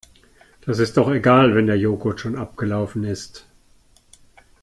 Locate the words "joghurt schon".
1.77-2.35